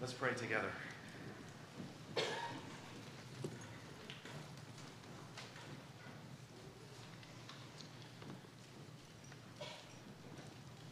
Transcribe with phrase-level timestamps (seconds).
[0.00, 0.70] Let's pray together.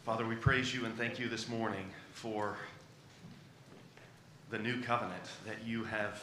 [0.03, 2.57] Father, we praise you and thank you this morning for
[4.49, 6.21] the new covenant that you have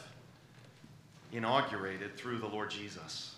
[1.33, 3.33] inaugurated through the Lord Jesus.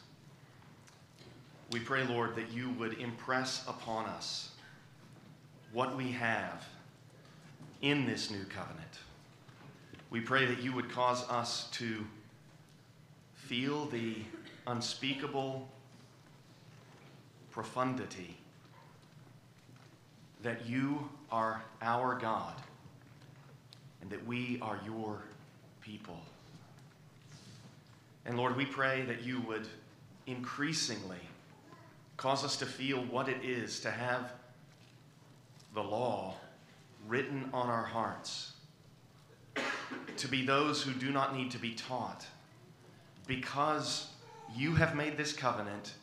[1.71, 4.51] We pray, Lord, that you would impress upon us
[5.71, 6.67] what we have
[7.81, 8.99] in this new covenant.
[10.09, 12.05] We pray that you would cause us to
[13.33, 14.15] feel the
[14.65, 15.67] unspeakable
[17.51, 18.37] profundity
[20.43, 22.53] that you are our God
[24.01, 25.23] and that we are your
[25.81, 26.19] people.
[28.25, 29.67] And Lord, we pray that you would
[30.25, 31.17] increasingly
[32.17, 34.33] cause us to feel what it is to have
[35.73, 36.35] the law
[37.07, 38.53] written on our hearts,
[40.19, 42.25] to be those who do not need to be taught,
[43.27, 44.11] because
[44.55, 45.93] you have made this covenant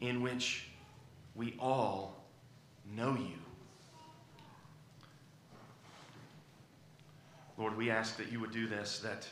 [0.00, 0.68] in which
[1.34, 2.24] we all
[2.94, 3.38] know you.
[7.58, 9.26] Lord, we ask that you would do this, that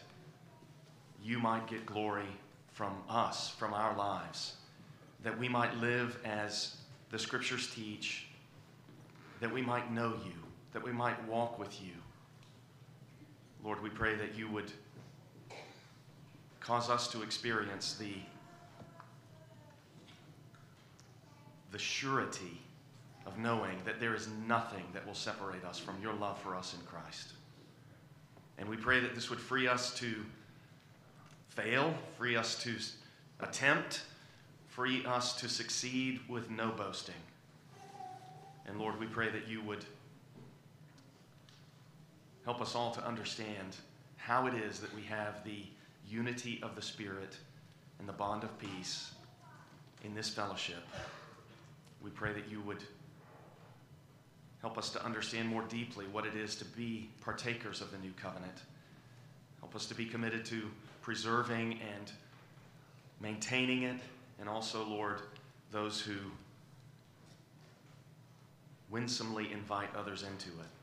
[1.23, 2.29] you might get glory
[2.73, 4.55] from us, from our lives,
[5.23, 6.77] that we might live as
[7.11, 8.27] the scriptures teach,
[9.41, 10.33] that we might know you,
[10.73, 11.93] that we might walk with you.
[13.65, 14.71] Lord, we pray that you would
[16.61, 18.13] cause us to experience the,
[21.73, 22.61] the surety
[23.25, 26.75] of knowing that there is nothing that will separate us from your love for us
[26.79, 27.33] in Christ.
[28.59, 30.15] And we pray that this would free us to
[31.49, 32.77] fail, free us to
[33.41, 34.03] attempt,
[34.69, 37.15] free us to succeed with no boasting.
[38.67, 39.87] And Lord, we pray that you would
[42.45, 43.77] help us all to understand
[44.17, 45.65] how it is that we have the
[46.09, 47.37] unity of the Spirit
[47.99, 49.13] and the bond of peace
[50.05, 50.85] in this fellowship.
[52.03, 52.83] We pray that you would
[54.65, 58.13] Help us to understand more deeply what it is to be partakers of the new
[58.13, 58.63] covenant.
[59.61, 60.71] Help us to be committed to
[61.03, 62.11] preserving and
[63.21, 64.01] maintaining it,
[64.41, 65.21] and also, Lord,
[65.71, 66.17] those who
[68.89, 70.74] winsomely invite others into it.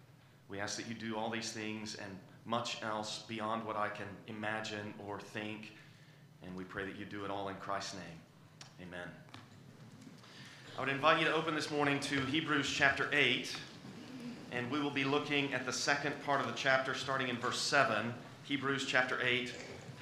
[0.51, 2.11] We ask that you do all these things and
[2.45, 5.71] much else beyond what I can imagine or think,
[6.43, 8.89] and we pray that you do it all in Christ's name.
[8.89, 9.07] Amen.
[10.77, 13.55] I would invite you to open this morning to Hebrews chapter 8
[14.51, 17.61] and we will be looking at the second part of the chapter starting in verse
[17.61, 18.13] 7,
[18.43, 19.53] Hebrews chapter 8,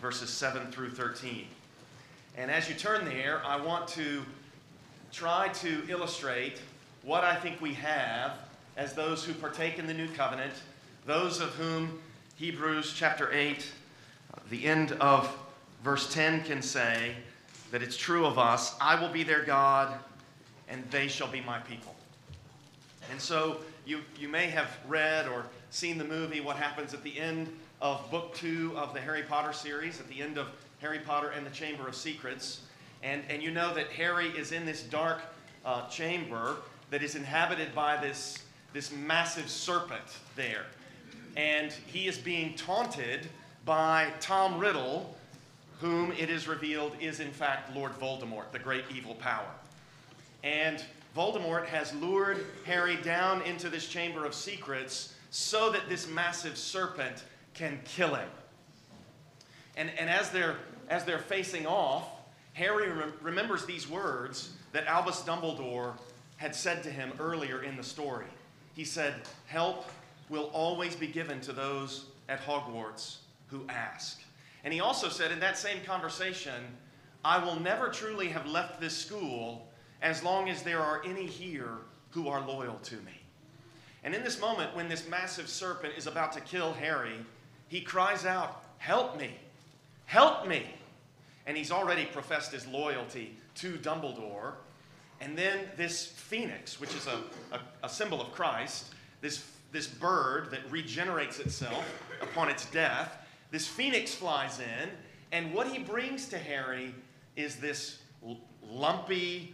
[0.02, 1.46] verses 7 through 13.
[2.36, 4.26] And as you turn there, I want to
[5.12, 6.60] try to illustrate
[7.04, 8.49] what I think we have
[8.80, 10.54] as those who partake in the new covenant,
[11.06, 12.00] those of whom
[12.38, 13.70] Hebrews chapter 8,
[14.50, 15.38] the end of
[15.84, 17.14] verse 10 can say
[17.72, 20.00] that it's true of us I will be their God,
[20.70, 21.94] and they shall be my people.
[23.12, 27.20] And so you, you may have read or seen the movie What Happens at the
[27.20, 27.50] End
[27.82, 30.48] of Book Two of the Harry Potter series, at the end of
[30.80, 32.62] Harry Potter and the Chamber of Secrets.
[33.04, 35.20] And, and you know that Harry is in this dark
[35.66, 36.56] uh, chamber
[36.92, 38.40] that is inhabited by this,
[38.74, 40.66] this massive serpent there.
[41.36, 43.28] And he is being taunted
[43.66, 45.16] by Tom Riddle,
[45.80, 49.50] whom it is revealed is in fact Lord Voldemort, the great evil power.
[50.44, 50.84] And
[51.16, 57.24] Voldemort has lured Harry down into this chamber of secrets so that this massive serpent
[57.54, 58.30] can kill him.
[59.76, 60.58] And, and as, they're,
[60.90, 62.08] as they're facing off,
[62.54, 65.94] Harry rem- remembers these words that Albus Dumbledore
[66.38, 68.26] had said to him earlier in the story.
[68.76, 69.16] He said,
[69.48, 69.86] Help
[70.30, 74.22] will always be given to those at Hogwarts who ask.
[74.64, 76.64] And he also said in that same conversation,
[77.24, 79.68] I will never truly have left this school
[80.02, 81.78] as long as there are any here
[82.12, 83.20] who are loyal to me.
[84.04, 87.18] And in this moment, when this massive serpent is about to kill Harry,
[87.68, 89.32] he cries out, Help me!
[90.06, 90.66] Help me!
[91.46, 94.54] And he's already professed his loyalty to Dumbledore.
[95.22, 97.22] And then this phoenix, which is a,
[97.56, 101.86] a, a symbol of Christ, this, this bird that regenerates itself
[102.22, 103.18] upon its death,
[103.52, 104.90] this phoenix flies in,
[105.32, 106.94] and what he brings to Harry
[107.36, 108.00] is this
[108.64, 109.54] lumpy,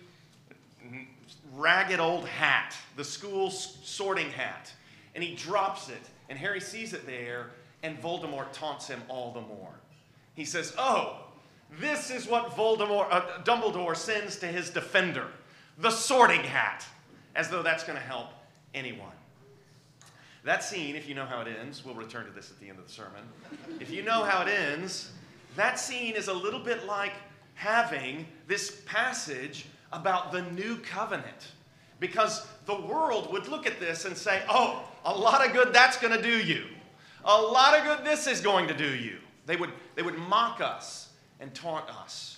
[1.53, 4.71] ragged old hat, the school sorting hat.
[5.15, 7.51] And he drops it, and Harry sees it there,
[7.83, 9.73] and Voldemort taunts him all the more.
[10.35, 11.17] He says, Oh,
[11.79, 15.27] this is what Voldemort, uh, Dumbledore sends to his defender,
[15.77, 16.85] the sorting hat,
[17.35, 18.29] as though that's going to help
[18.73, 19.11] anyone.
[20.43, 22.77] That scene, if you know how it ends, we'll return to this at the end
[22.77, 23.23] of the sermon.
[23.79, 25.11] if you know how it ends,
[25.55, 27.13] that scene is a little bit like
[27.55, 31.53] having this passage about the new covenant.
[31.99, 35.97] Because the world would look at this and say, oh, a lot of good that's
[35.97, 36.65] going to do you.
[37.23, 39.17] A lot of good this is going to do you.
[39.45, 42.37] They would, they would mock us and taunt us.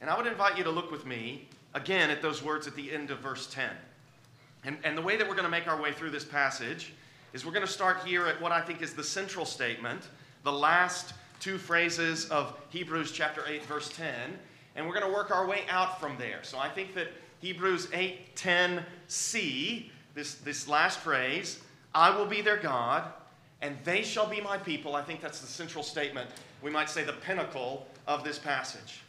[0.00, 1.48] And I would invite you to look with me
[1.78, 3.70] again at those words at the end of verse 10.
[4.64, 6.92] And, and the way that we're going to make our way through this passage
[7.32, 10.02] is we're going to start here at what I think is the central statement,
[10.42, 14.12] the last two phrases of Hebrews chapter 8, verse 10,
[14.74, 16.40] and we're going to work our way out from there.
[16.42, 17.08] So I think that
[17.40, 21.60] Hebrews 8, 10c, this, this last phrase,
[21.94, 23.04] I will be their God,
[23.62, 24.96] and they shall be my people.
[24.96, 26.28] I think that's the central statement.
[26.62, 29.00] We might say the pinnacle of this passage.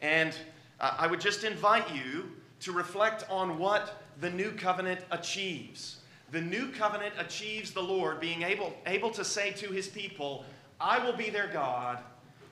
[0.00, 0.34] And
[0.82, 6.02] I would just invite you to reflect on what the new covenant achieves
[6.32, 10.46] the new covenant achieves the Lord being able, able to say to his people,
[10.80, 11.98] I will be their God,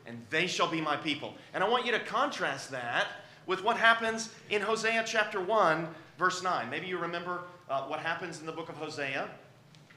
[0.06, 1.34] and they shall be my people.
[1.54, 3.06] And I want you to contrast that
[3.46, 5.88] with what happens in Hosea chapter 1,
[6.18, 6.68] verse 9.
[6.68, 9.28] Maybe you remember uh, what happens in the book of Hosea.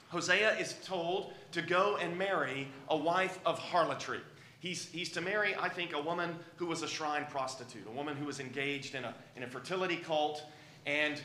[0.08, 4.22] Hosea is told to go and marry a wife of harlotry.
[4.64, 8.16] He's, he's to marry, I think, a woman who was a shrine prostitute, a woman
[8.16, 10.42] who was engaged in a, in a fertility cult.
[10.86, 11.20] And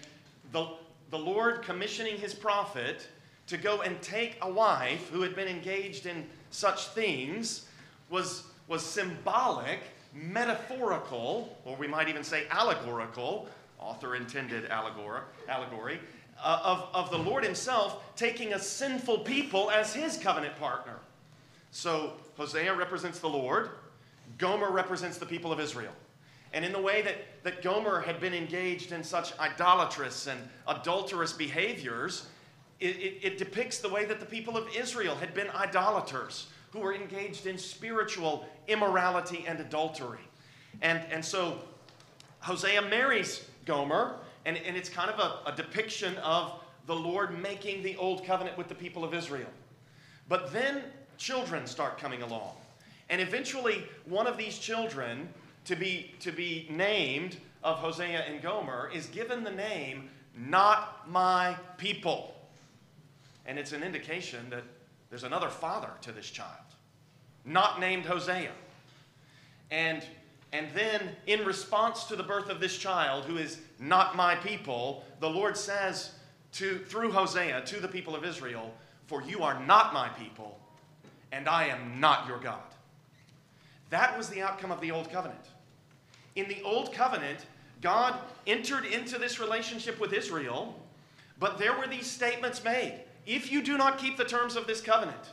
[0.51, 0.67] the,
[1.11, 3.07] the Lord commissioning his prophet
[3.47, 7.69] to go and take a wife who had been engaged in such things
[8.11, 9.83] was, was symbolic,
[10.13, 13.49] metaphorical, or we might even say allegorical,
[13.79, 16.01] author intended allegory, allegory
[16.43, 20.97] uh, of, of the Lord himself taking a sinful people as his covenant partner.
[21.71, 23.71] So Hosea represents the Lord,
[24.39, 25.93] Gomer represents the people of Israel.
[26.53, 31.33] And in the way that, that Gomer had been engaged in such idolatrous and adulterous
[31.33, 32.29] behaviors,
[32.81, 36.79] it, it, it, depicts the way that the people of Israel had been idolaters who
[36.79, 40.21] were engaged in spiritual immorality and adultery.
[40.81, 41.59] And, and so
[42.41, 46.53] Hosea marries Gomer, and, and it's kind of a, a depiction of
[46.87, 49.51] the Lord making the old covenant with the people of Israel.
[50.29, 50.85] But then
[51.19, 52.53] children start coming along.
[53.11, 55.29] And eventually, one of these children
[55.65, 61.57] to be, to be named of Hosea and Gomer is given the name, Not My
[61.77, 62.35] People.
[63.47, 64.63] And it's an indication that
[65.11, 66.51] there's another father to this child,
[67.45, 68.53] not named Hosea.
[69.71, 70.05] And,
[70.53, 75.05] and then, in response to the birth of this child, who is not my people,
[75.21, 76.13] the Lord says
[76.53, 78.73] to, through Hosea to the people of Israel,
[79.07, 80.59] For you are not my people,
[81.33, 82.61] and I am not your God.
[83.91, 85.41] That was the outcome of the Old Covenant.
[86.37, 87.47] In the Old Covenant,
[87.81, 88.15] God
[88.47, 90.75] entered into this relationship with Israel,
[91.39, 93.01] but there were these statements made.
[93.27, 95.33] If you do not keep the terms of this covenant,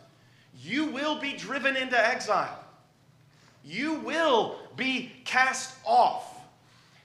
[0.62, 2.59] you will be driven into exile.
[3.63, 6.36] You will be cast off.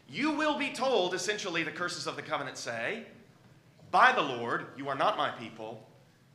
[0.09, 3.05] You will be told, essentially, the curses of the covenant say,
[3.91, 5.87] By the Lord, you are not my people,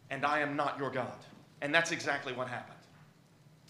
[0.09, 1.17] and I am not your God.
[1.61, 2.77] And that's exactly what happened.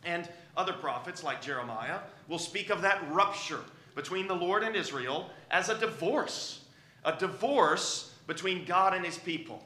[0.03, 3.61] And other prophets, like Jeremiah, will speak of that rupture
[3.95, 6.61] between the Lord and Israel as a divorce,
[7.03, 9.65] a divorce between God and his people.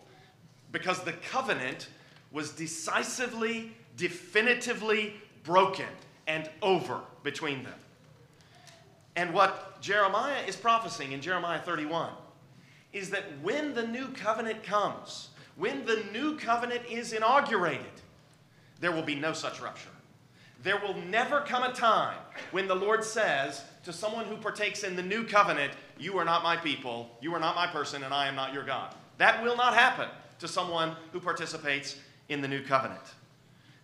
[0.72, 1.90] Because the covenant
[2.32, 5.14] was decisively, definitively
[5.44, 5.88] broken
[6.28, 7.74] and over between them.
[9.16, 12.12] And what Jeremiah is prophesying in Jeremiah 31
[12.94, 17.86] is that when the new covenant comes, when the new covenant is inaugurated,
[18.80, 19.90] there will be no such rupture.
[20.62, 22.18] There will never come a time
[22.52, 26.44] when the Lord says to someone who partakes in the new covenant, You are not
[26.44, 28.94] my people, you are not my person, and I am not your God.
[29.18, 30.10] That will not happen
[30.40, 33.02] to someone who participates in the new covenant.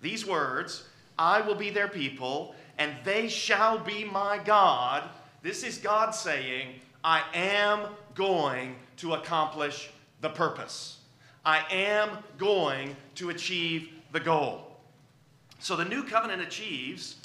[0.02, 0.84] These words,
[1.18, 5.04] I will be their people, and they shall be my God.
[5.42, 9.90] This is God saying, I am going to accomplish
[10.22, 10.98] the purpose.
[11.46, 14.64] I am going to achieve the goal.
[15.65, 17.15] So the new covenant achieves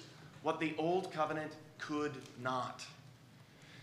[0.40, 2.82] what the old covenant could not.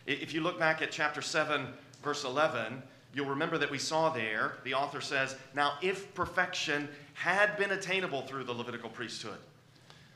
[0.08, 1.68] If you look back at chapter 7,
[2.02, 2.82] verse 11,
[3.14, 8.24] you'll remember that we saw there, the author says, Now if perfection had been attainable
[8.24, 9.38] through the Levitical priesthood,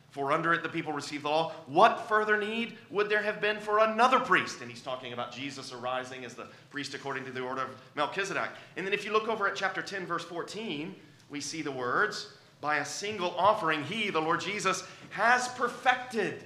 [0.10, 3.60] for under it the people received the law, what further need would there have been
[3.60, 4.62] for another priest?
[4.62, 8.50] And he's talking about Jesus arising as the priest according to the order of Melchizedek.
[8.75, 10.95] And then if you look over at chapter 10, verse 14,
[11.29, 16.44] we see the words, by a single offering, he, the Lord Jesus, has perfected.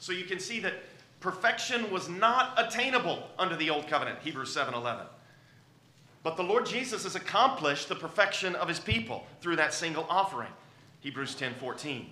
[0.00, 0.74] So you can see that
[1.20, 5.06] perfection was not attainable under the old covenant, Hebrews 7:11.
[6.22, 10.52] But the Lord Jesus has accomplished the perfection of his people through that single offering.
[11.00, 12.10] Hebrews 10:14.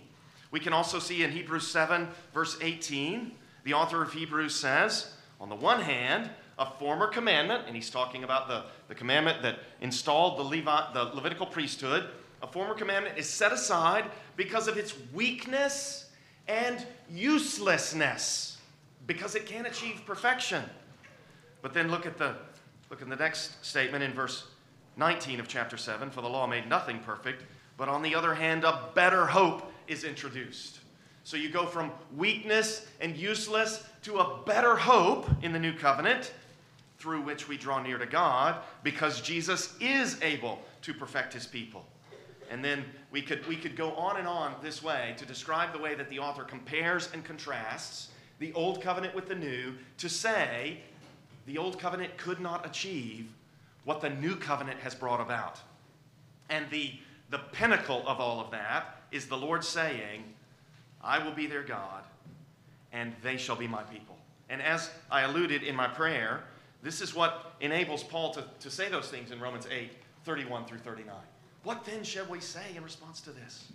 [0.50, 3.32] We can also see in Hebrews 7, verse 18,
[3.64, 8.22] the author of Hebrews says, on the one hand, a former commandment, and he's talking
[8.22, 12.08] about the, the commandment that installed the, Levi, the Levitical priesthood,
[12.42, 14.04] a former commandment is set aside
[14.36, 16.10] because of its weakness
[16.48, 18.58] and uselessness,
[19.06, 20.62] because it can't achieve perfection.
[21.62, 22.34] But then look at the
[22.90, 24.44] look at the next statement in verse
[24.96, 27.44] 19 of chapter 7, for the law made nothing perfect,
[27.78, 30.80] but on the other hand, a better hope is introduced.
[31.24, 36.32] So you go from weakness and useless to a better hope in the new covenant
[36.98, 41.84] through which we draw near to God because Jesus is able to perfect his people.
[42.52, 45.78] And then we could, we could go on and on this way to describe the
[45.78, 48.08] way that the author compares and contrasts
[48.40, 50.76] the old covenant with the new to say
[51.46, 53.26] the old covenant could not achieve
[53.84, 55.60] what the new covenant has brought about.
[56.50, 56.92] And the,
[57.30, 60.22] the pinnacle of all of that is the Lord saying,
[61.02, 62.04] I will be their God,
[62.92, 64.16] and they shall be my people.
[64.50, 66.44] And as I alluded in my prayer,
[66.82, 69.90] this is what enables Paul to, to say those things in Romans 8
[70.24, 71.16] 31 through 39.
[71.64, 73.70] What then shall we say in response to this?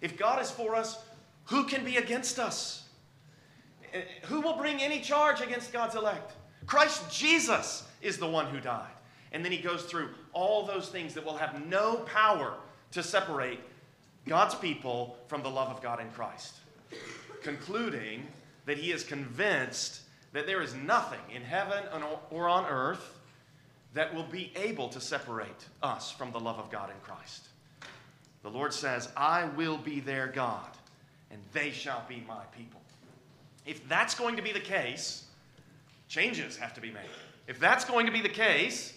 [0.00, 0.98] If God is for us,
[1.44, 2.88] who can be against us?
[3.92, 6.32] Eh, who will bring any charge against God's elect?
[6.66, 8.90] Christ Jesus is the one who died.
[9.32, 12.54] And then he goes through all those things that will have no power
[12.92, 13.60] to separate
[14.26, 16.54] God's people from the love of God in Christ,
[17.42, 18.26] concluding
[18.66, 21.84] that he is convinced that there is nothing in heaven
[22.30, 23.19] or on earth
[23.94, 27.48] that will be able to separate us from the love of God in Christ.
[28.42, 30.68] The Lord says, I will be their God,
[31.30, 32.80] and they shall be my people.
[33.66, 35.24] If that's going to be the case,
[36.08, 37.02] changes have to be made.
[37.46, 38.94] If that's going to be the case,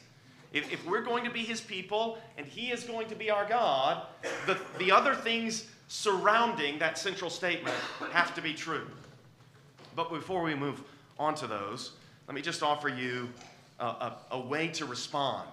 [0.53, 3.47] if, if we're going to be his people and he is going to be our
[3.47, 4.05] God,
[4.45, 7.75] the, the other things surrounding that central statement
[8.12, 8.88] have to be true.
[9.95, 10.81] But before we move
[11.19, 11.91] on to those,
[12.27, 13.29] let me just offer you
[13.84, 15.50] a, a, a way to respond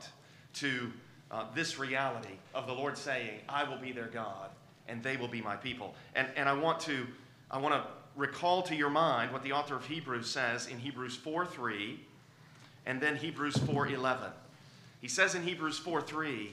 [0.54, 0.90] to
[1.30, 4.50] uh, this reality of the Lord saying, I will be their God
[4.88, 5.94] and they will be my people.
[6.14, 7.06] And, and I want to,
[7.50, 7.84] I want to
[8.16, 12.00] recall to your mind what the author of Hebrews says in Hebrews 4 3
[12.86, 14.30] and then Hebrews 4 11.
[15.00, 16.50] He says in Hebrews 4 3,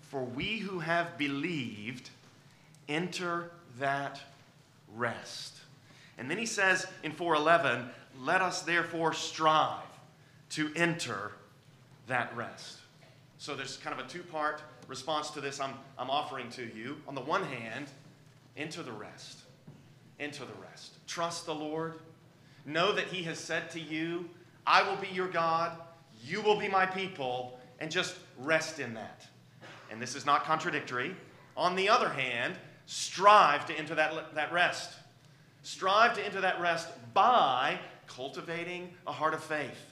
[0.00, 2.10] For we who have believed
[2.88, 4.20] enter that
[4.94, 5.58] rest.
[6.18, 7.88] And then he says in 411,
[8.20, 9.89] Let us therefore strive
[10.50, 11.32] to enter
[12.06, 12.78] that rest.
[13.38, 16.96] So there's kind of a two part response to this I'm, I'm offering to you.
[17.08, 17.86] On the one hand,
[18.56, 19.38] enter the rest.
[20.18, 21.06] Enter the rest.
[21.06, 21.94] Trust the Lord.
[22.66, 24.28] Know that He has said to you,
[24.66, 25.78] I will be your God,
[26.22, 29.26] you will be my people, and just rest in that.
[29.90, 31.16] And this is not contradictory.
[31.56, 32.54] On the other hand,
[32.86, 34.92] strive to enter that, that rest.
[35.62, 39.89] Strive to enter that rest by cultivating a heart of faith,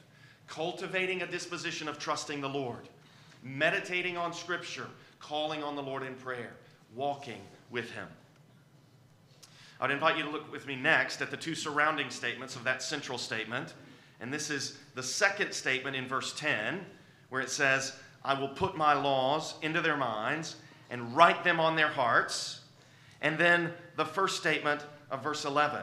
[0.49, 2.89] cultivating a disposition of trusting the Lord,
[3.43, 4.87] meditating on Scripture,
[5.21, 6.55] calling on the Lord in prayer,
[6.95, 7.41] walking
[7.71, 8.09] with Him.
[9.81, 12.83] I'd invite you to look with me next at the two surrounding statements of that
[12.83, 13.75] central statement.
[14.21, 16.85] And this is the second statement in verse 10
[17.29, 20.57] where it says, I will put my laws into their minds
[20.91, 22.61] and write them on their hearts.
[23.21, 25.83] And then the first statement of verse 11,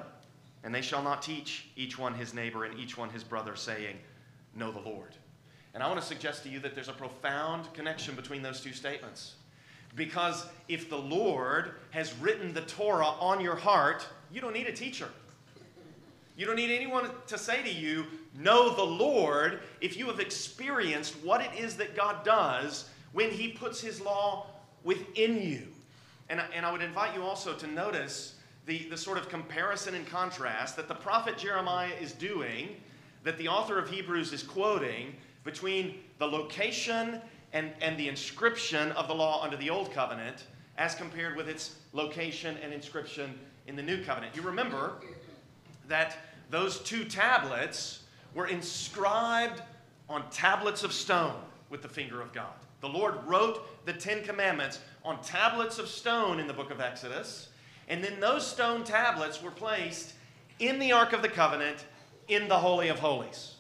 [0.64, 3.98] and they shall not teach each one his neighbor and each one his brother, saying,
[4.56, 5.16] Know the Lord.
[5.74, 8.72] And I want to suggest to you that there's a profound connection between those two
[8.74, 9.36] statements.
[9.96, 14.74] Because if the Lord has written the Torah on your heart, you don't need a
[14.74, 15.10] teacher.
[16.38, 18.06] You don't need anyone to say to you,
[18.38, 23.50] Know the Lord, if you have experienced what it is that God does when He
[23.50, 24.48] puts His law
[24.84, 25.68] within you.
[26.30, 28.36] And, and I would invite you also to notice
[28.66, 32.76] the, the sort of comparison and contrast that the prophet Jeremiah is doing,
[33.26, 37.20] that the author of Hebrews is quoting between the location
[37.52, 40.46] and, and the inscription of the law under the Old Covenant
[40.78, 44.36] as compared with its location and inscription in the New Covenant.
[44.36, 45.02] You remember
[45.88, 46.18] that
[46.52, 48.04] those two tablets
[48.36, 49.62] were inscribed
[50.08, 51.42] on tablets of stone
[51.72, 52.54] with the finger of God.
[52.82, 57.50] The Lord wrote the Ten Commandments on tablets of stone in the book of Exodus,
[57.90, 60.14] and then those stone tablets were placed
[60.60, 61.86] in the Ark of the Covenant
[62.28, 63.56] in the Holy of Holies.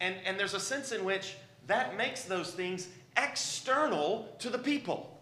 [0.00, 1.36] And, and there's a sense in which
[1.66, 5.12] that makes those things external to the people.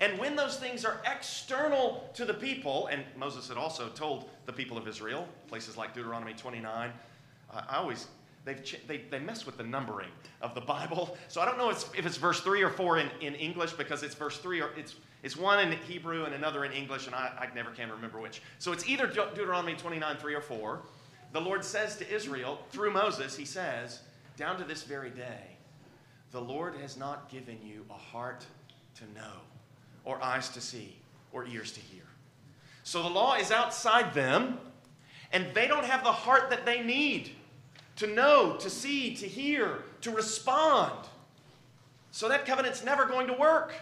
[0.00, 4.52] And when those things are external to the people, and Moses had also told the
[4.52, 6.92] people of Israel, places like Deuteronomy 29,
[7.52, 8.06] I always
[8.44, 10.10] they've they, they mess with the numbering
[10.40, 11.16] of the Bible.
[11.28, 14.14] So I don't know if it's verse 3 or 4 in, in English because it's
[14.14, 17.54] verse 3 or it's, it's one in Hebrew and another in English, and I, I
[17.54, 18.40] never can remember which.
[18.58, 20.80] So it's either De- Deuteronomy 29, 3 or 4.
[21.32, 24.00] The Lord says to Israel, through Moses, He says,
[24.36, 25.56] down to this very day,
[26.30, 28.46] the Lord has not given you a heart
[28.96, 29.32] to know,
[30.04, 30.96] or eyes to see,
[31.32, 32.04] or ears to hear.
[32.82, 34.58] So the law is outside them,
[35.32, 37.30] and they don't have the heart that they need
[37.96, 41.06] to know, to see, to hear, to respond.
[42.10, 43.74] So that covenant's never going to work.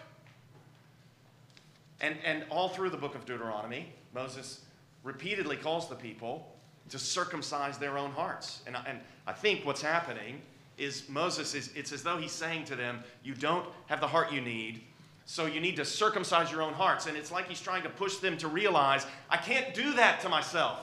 [2.01, 4.63] And, and all through the book of Deuteronomy, Moses
[5.03, 6.56] repeatedly calls the people
[6.91, 8.63] to circumcise their own hearts.
[8.67, 10.41] And, and I think what's happening
[10.79, 14.33] is Moses is, it's as though he's saying to them, You don't have the heart
[14.33, 14.83] you need,
[15.25, 17.07] so you need to circumcise your own hearts.
[17.07, 20.29] And it's like he's trying to push them to realize, I can't do that to
[20.29, 20.79] myself.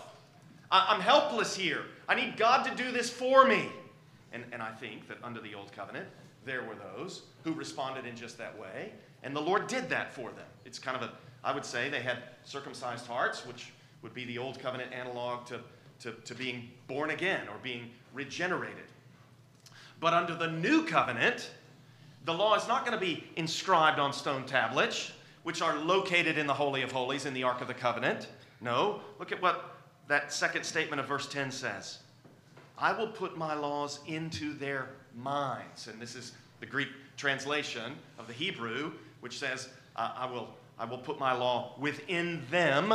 [0.69, 1.83] I, am helpless here.
[2.10, 3.69] I need God to do this for me.
[4.33, 6.07] And, and I think that under the old covenant,
[6.45, 8.91] there were those who responded in just that way.
[9.22, 10.45] And the Lord did that for them.
[10.65, 11.12] It's kind of a,
[11.43, 15.62] I would say they had circumcised hearts, which would be the old covenant analog to,
[16.03, 18.83] to, to being born again or being regenerated.
[20.00, 21.50] But under the new covenant,
[22.25, 26.45] the law is not going to be inscribed on stone tablets, which are located in
[26.45, 28.27] the Holy of Holies in the Ark of the Covenant.
[28.60, 29.77] No, look at what
[30.10, 32.00] that second statement of verse 10 says
[32.77, 35.88] I will put my laws into their minds.
[35.88, 38.91] And this is the Greek translation of the Hebrew,
[39.22, 42.93] which says, I, will, I will put my law within them,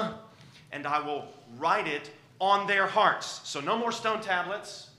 [0.72, 3.40] and I will write it on their hearts.
[3.44, 4.90] So no more stone tablets,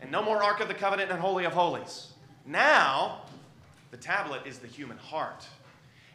[0.00, 2.12] and no more Ark of the Covenant and Holy of Holies.
[2.44, 3.22] Now,
[3.90, 5.46] the tablet is the human heart.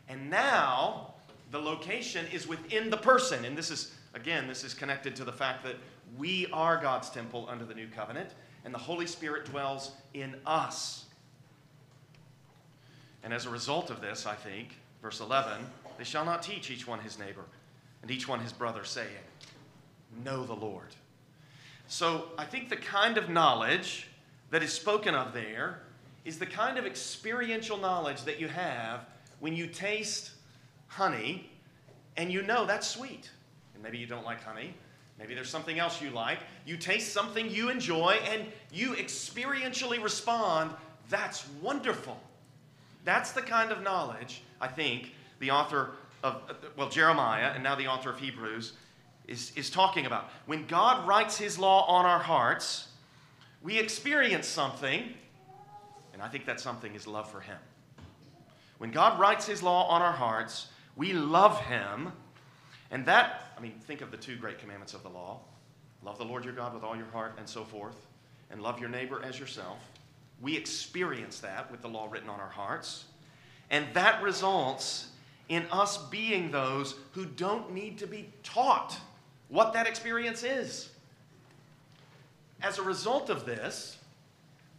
[0.08, 1.14] And now,
[1.52, 3.44] the location is within the person.
[3.46, 5.76] And this is Again, this is connected to the fact that
[6.18, 8.32] we are God's temple under the new covenant,
[8.66, 11.06] and the Holy Spirit dwells in us.
[13.24, 15.66] And as a result of this, I think, verse 11,
[15.98, 17.46] they shall not teach each one his neighbor
[18.02, 19.08] and each one his brother, saying,
[20.24, 20.96] Know the Lord.
[21.88, 24.08] So I think the kind of knowledge
[24.50, 25.80] that is spoken of there
[26.24, 29.06] is the kind of experiential knowledge that you have
[29.40, 30.32] when you taste
[30.88, 31.50] honey
[32.18, 33.30] and you know that's sweet.
[33.74, 34.74] And maybe you don't like honey.
[35.18, 36.40] Maybe there's something else you like.
[36.66, 40.72] You taste something you enjoy and you experientially respond.
[41.10, 42.20] That's wonderful.
[43.06, 45.92] That's the kind of knowledge, I think, the author
[46.24, 46.42] of,
[46.78, 48.74] well, Jeremiah and now the author of Hebrews
[49.32, 50.30] is, is talking about.
[50.46, 52.88] When God writes his law on our hearts,
[53.64, 55.14] we experience something,
[56.14, 57.58] and I think that something is love for him.
[58.78, 62.12] When God writes his law on our hearts, we love him
[62.92, 65.40] and that, I mean, think of the two great commandments of the law
[66.04, 68.08] love the Lord your God with all your heart and so forth,
[68.50, 69.78] and love your neighbor as yourself.
[70.42, 73.06] We experience that with the law written on our hearts.
[73.70, 75.12] And that results
[75.48, 78.98] in us being those who don't need to be taught
[79.52, 80.90] what that experience is.
[82.62, 83.98] As a result of this,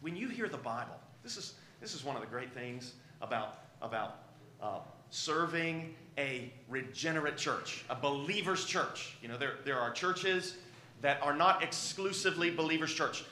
[0.01, 3.59] when you hear the Bible, this is, this is one of the great things about,
[3.83, 4.17] about
[4.61, 4.79] uh,
[5.11, 9.17] serving a regenerate church, a believer's church.
[9.21, 10.57] You know, there, there are churches
[11.03, 13.25] that are not exclusively believers' church.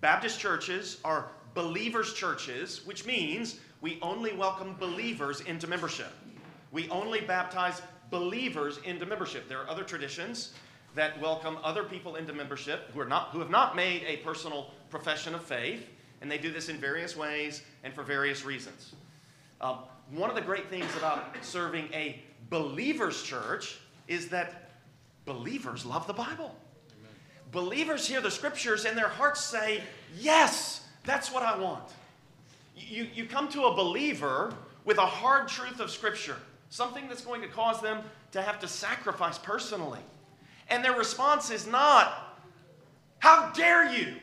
[0.00, 6.12] Baptist churches are believers' churches, which means we only welcome believers into membership.
[6.70, 9.48] We only baptize believers into membership.
[9.48, 10.52] There are other traditions
[10.94, 14.70] that welcome other people into membership who, are not, who have not made a personal
[14.90, 15.88] profession of faith,
[16.20, 18.94] and they do this in various ways and for various reasons.
[19.60, 19.78] Um,
[20.10, 23.78] one of the great things about serving a believer's church
[24.08, 24.70] is that
[25.24, 26.54] believers love the Bible.
[26.90, 27.10] Amen.
[27.50, 29.82] Believers hear the scriptures and their hearts say,
[30.18, 31.84] Yes, that's what I want.
[32.76, 36.36] You, you come to a believer with a hard truth of scripture,
[36.68, 38.00] something that's going to cause them
[38.32, 40.00] to have to sacrifice personally.
[40.72, 42.40] And their response is not,
[43.18, 44.14] How dare you?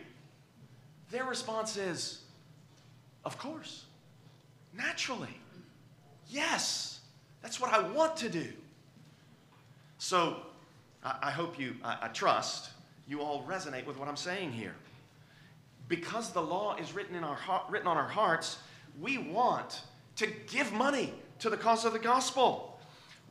[1.11, 2.21] Their response is,
[3.23, 3.85] Of course,
[4.75, 5.37] naturally.
[6.27, 7.01] Yes,
[7.43, 8.47] that's what I want to do.
[9.99, 10.37] So
[11.03, 12.71] I, I hope you, I, I trust
[13.07, 14.73] you all resonate with what I'm saying here.
[15.87, 17.37] Because the law is written, in our,
[17.69, 18.57] written on our hearts,
[18.99, 19.81] we want
[20.15, 22.79] to give money to the cause of the gospel.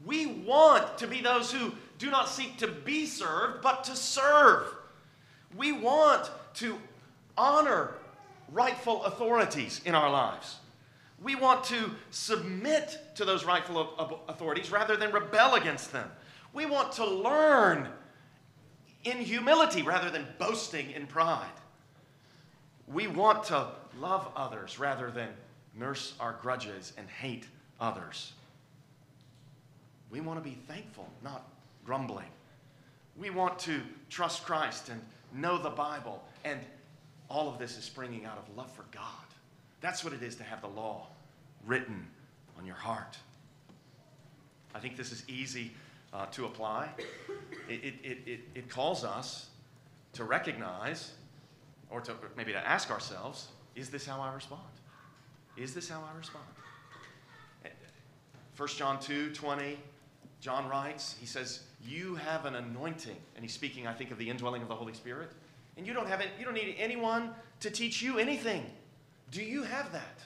[0.06, 4.72] We want to be those who do not seek to be served, but to serve.
[5.56, 6.78] We want to
[7.36, 7.94] honor
[8.52, 10.56] rightful authorities in our lives.
[11.20, 16.08] We want to submit to those rightful authorities rather than rebel against them.
[16.52, 17.88] We want to learn
[19.04, 21.46] in humility rather than boasting in pride.
[22.86, 25.28] We want to love others rather than
[25.74, 27.46] nurse our grudges and hate
[27.80, 28.32] others.
[30.10, 31.46] We want to be thankful, not
[31.88, 32.26] grumbling.
[33.16, 35.00] We want to trust Christ and
[35.32, 36.22] know the Bible.
[36.44, 36.60] And
[37.30, 39.24] all of this is springing out of love for God.
[39.80, 41.06] That's what it is to have the law
[41.64, 42.06] written
[42.58, 43.16] on your heart.
[44.74, 45.72] I think this is easy
[46.12, 46.90] uh, to apply.
[47.70, 49.48] It, it, it, it calls us
[50.12, 51.12] to recognize,
[51.88, 54.60] or to maybe to ask ourselves, is this how I respond?
[55.56, 56.44] Is this how I respond?
[58.58, 59.78] 1 John 2 20,
[60.40, 63.16] John writes, he says, You have an anointing.
[63.34, 65.30] And he's speaking, I think, of the indwelling of the Holy Spirit.
[65.76, 68.66] And you don't have it, you don't need anyone to teach you anything.
[69.30, 70.18] Do you have that?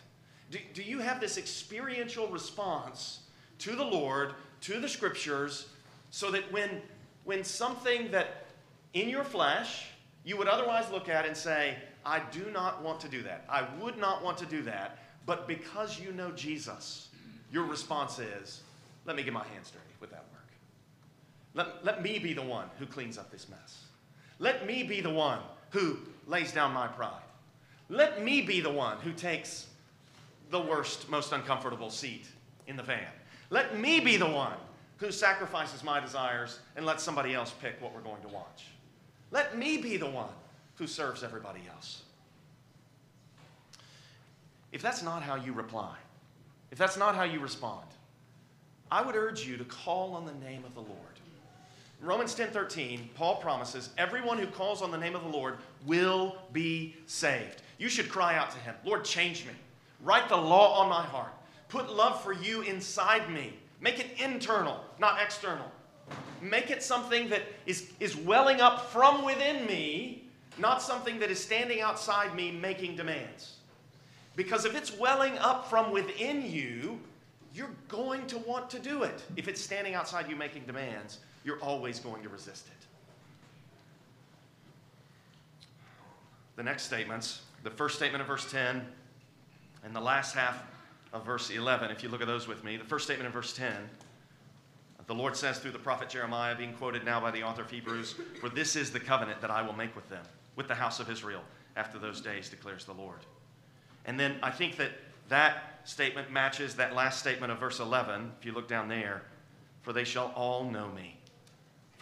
[0.50, 3.20] Do, do you have this experiential response
[3.58, 5.68] to the Lord, to the scriptures,
[6.10, 6.82] so that when,
[7.24, 8.46] when something that
[8.94, 9.86] in your flesh
[10.24, 13.44] you would otherwise look at and say, I do not want to do that.
[13.48, 14.98] I would not want to do that.
[15.26, 17.08] But because you know Jesus,
[17.50, 18.62] your response is,
[19.04, 20.31] let me get my hands dirty with that work.
[21.54, 23.84] Let, let me be the one who cleans up this mess.
[24.38, 27.22] Let me be the one who lays down my pride.
[27.88, 29.66] Let me be the one who takes
[30.50, 32.26] the worst, most uncomfortable seat
[32.66, 33.08] in the van.
[33.50, 34.56] Let me be the one
[34.96, 38.66] who sacrifices my desires and lets somebody else pick what we're going to watch.
[39.30, 40.30] Let me be the one
[40.76, 42.02] who serves everybody else.
[44.72, 45.96] If that's not how you reply,
[46.70, 47.86] if that's not how you respond,
[48.90, 51.11] I would urge you to call on the name of the Lord.
[52.02, 56.96] Romans 10:13, Paul promises everyone who calls on the name of the Lord will be
[57.06, 57.62] saved.
[57.78, 59.52] You should cry out to him, Lord, change me.
[60.02, 61.32] Write the law on my heart.
[61.68, 63.54] Put love for you inside me.
[63.80, 65.70] Make it internal, not external.
[66.40, 71.42] Make it something that is, is welling up from within me, not something that is
[71.42, 73.58] standing outside me making demands.
[74.34, 76.98] Because if it's welling up from within you,
[77.54, 79.22] you're going to want to do it.
[79.36, 82.86] If it's standing outside you making demands, you're always going to resist it.
[86.56, 88.84] The next statements, the first statement of verse 10
[89.84, 90.62] and the last half
[91.12, 93.52] of verse 11, if you look at those with me, the first statement in verse
[93.54, 93.72] 10,
[95.12, 98.14] the Lord says through the prophet Jeremiah, being quoted now by the author of Hebrews,
[98.40, 100.24] For this is the covenant that I will make with them,
[100.56, 101.42] with the house of Israel,
[101.76, 103.18] after those days, declares the Lord.
[104.04, 104.92] And then I think that
[105.28, 109.22] that statement matches that last statement of verse 11, if you look down there,
[109.82, 111.18] For they shall all know me,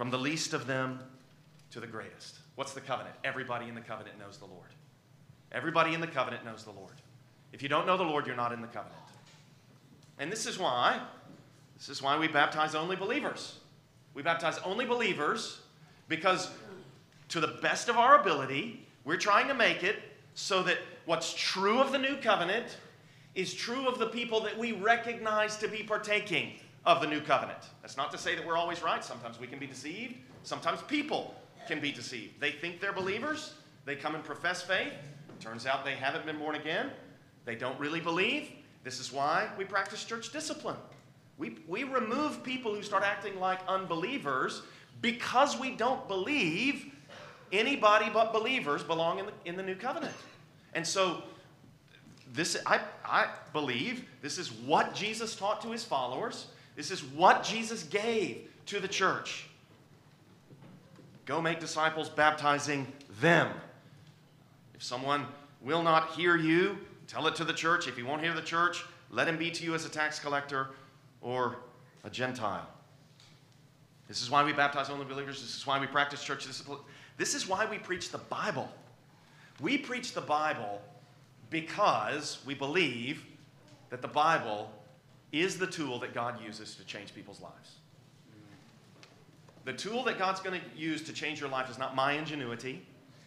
[0.00, 0.98] from the least of them
[1.70, 2.38] to the greatest.
[2.54, 3.14] What's the covenant?
[3.22, 4.70] Everybody in the covenant knows the Lord.
[5.52, 6.94] Everybody in the covenant knows the Lord.
[7.52, 8.96] If you don't know the Lord, you're not in the covenant.
[10.18, 11.02] And this is why,
[11.76, 13.58] this is why we baptize only believers.
[14.14, 15.60] We baptize only believers
[16.08, 16.50] because,
[17.28, 19.96] to the best of our ability, we're trying to make it
[20.32, 22.78] so that what's true of the new covenant
[23.34, 26.54] is true of the people that we recognize to be partaking
[26.86, 27.58] of the new covenant.
[27.82, 29.04] That's not to say that we're always right.
[29.04, 30.14] Sometimes we can be deceived.
[30.42, 31.34] Sometimes people
[31.66, 32.40] can be deceived.
[32.40, 34.92] They think they're believers, they come and profess faith.
[35.40, 36.90] Turns out they haven't been born again.
[37.44, 38.50] They don't really believe.
[38.84, 40.76] This is why we practice church discipline.
[41.38, 44.62] We, we remove people who start acting like unbelievers
[45.00, 46.92] because we don't believe
[47.52, 50.14] anybody but believers belong in the, in the new covenant.
[50.74, 51.22] And so,
[52.32, 56.46] this, I, I believe this is what Jesus taught to his followers.
[56.76, 59.46] This is what Jesus gave to the church.
[61.26, 62.86] Go make disciples, baptizing
[63.20, 63.48] them.
[64.74, 65.26] If someone
[65.60, 67.86] will not hear you, tell it to the church.
[67.86, 70.68] If he won't hear the church, let him be to you as a tax collector
[71.20, 71.56] or
[72.04, 72.66] a Gentile.
[74.08, 75.40] This is why we baptize only believers.
[75.40, 76.78] This is why we practice church discipline.
[77.16, 78.68] This is why we preach the Bible.
[79.60, 80.80] We preach the Bible
[81.50, 83.24] because we believe
[83.90, 84.72] that the Bible
[85.32, 87.76] is the tool that God uses to change people's lives.
[89.64, 92.84] The tool that God's going to use to change your life is not my ingenuity.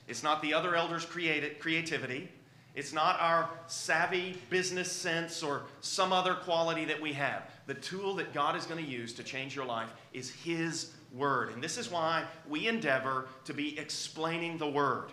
[0.07, 2.29] It's not the other elders' creati- creativity.
[2.75, 7.49] It's not our savvy business sense or some other quality that we have.
[7.67, 11.53] The tool that God is going to use to change your life is His Word.
[11.53, 15.11] And this is why we endeavor to be explaining the Word.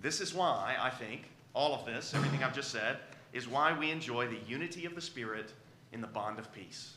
[0.00, 2.98] This is why I think all of this, everything I've just said,
[3.32, 5.52] is why we enjoy the unity of the Spirit
[5.92, 6.94] in the bond of peace.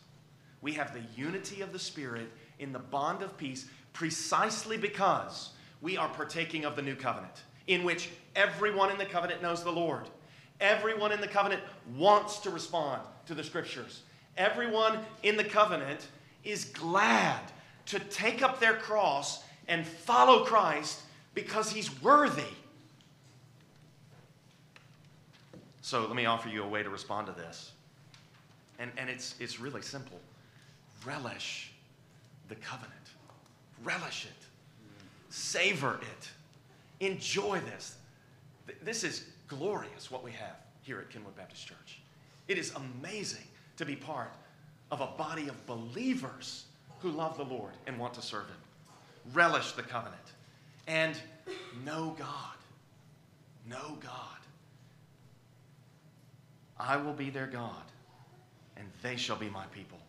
[0.61, 5.97] We have the unity of the Spirit in the bond of peace precisely because we
[5.97, 10.09] are partaking of the new covenant, in which everyone in the covenant knows the Lord.
[10.61, 11.61] Everyone in the covenant
[11.95, 14.03] wants to respond to the scriptures.
[14.37, 16.07] Everyone in the covenant
[16.43, 17.39] is glad
[17.87, 21.01] to take up their cross and follow Christ
[21.33, 22.43] because he's worthy.
[25.83, 27.73] So let me offer you a way to respond to this.
[28.79, 30.17] And, and it's, it's really simple
[31.05, 31.73] relish
[32.47, 32.93] the covenant,
[33.83, 34.45] relish it,
[35.29, 37.97] savor it, enjoy this.
[38.81, 41.99] This is glorious what we have here at Kenwood Baptist Church.
[42.47, 44.31] It is amazing to be part
[44.89, 46.63] of a body of believers
[46.99, 48.55] who love the Lord and want to serve Him.
[49.33, 50.15] Relish the covenant
[50.87, 51.17] and
[51.83, 52.55] know God.
[53.69, 54.42] Know God.
[56.79, 57.83] I will be their God,
[58.77, 59.99] and they shall be my people.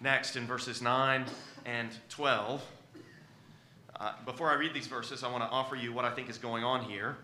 [0.00, 1.24] Next, in verses 9
[1.64, 2.62] and 12,
[3.98, 6.38] uh, before I read these verses, I want to offer you what I think is
[6.38, 7.16] going on here.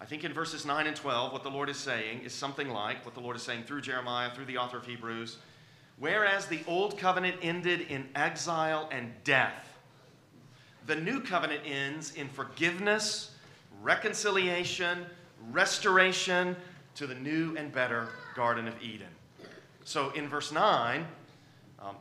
[0.00, 3.04] I think in verses 9 and 12, what the Lord is saying is something like
[3.04, 5.36] what the Lord is saying through Jeremiah, through the author of Hebrews.
[5.98, 9.78] Whereas the old covenant ended in exile and death,
[10.86, 13.32] the new covenant ends in forgiveness,
[13.82, 15.04] reconciliation,
[15.52, 16.56] restoration
[16.96, 19.08] to the new and better Garden of Eden.
[19.84, 21.06] So in verse 9,
[21.80, 21.96] um,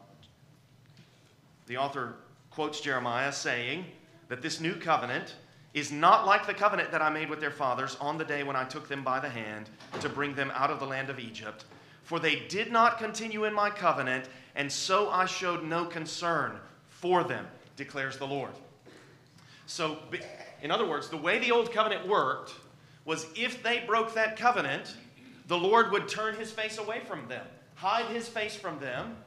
[1.68, 2.16] the author
[2.52, 3.86] quotes Jeremiah saying
[4.28, 5.36] that this new covenant
[5.74, 8.56] is not like the covenant that I made with their fathers on the day when
[8.56, 9.70] I took them by the hand
[10.02, 11.66] to bring them out of the land of Egypt.
[12.04, 16.58] For they did not continue in my covenant, and so I showed no concern
[16.90, 18.52] for them, declares the Lord.
[19.68, 20.00] So,
[20.64, 22.54] in other words, the way the old covenant worked
[23.10, 24.96] was if they broke that covenant,
[25.48, 27.44] the Lord would turn his face away from them,
[27.74, 29.18] hide his face from them,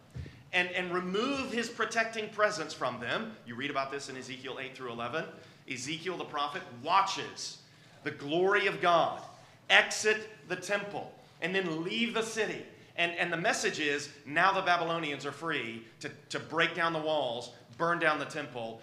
[0.53, 3.33] and, and remove his protecting presence from them.
[3.45, 5.25] You read about this in Ezekiel 8 through 11.
[5.69, 7.59] Ezekiel the prophet watches
[8.05, 9.21] the glory of God
[9.69, 12.65] exit the temple and then leave the city.
[12.95, 17.01] And, and the message is now the Babylonians are free to, to break down the
[17.01, 18.81] walls, burn down the temple,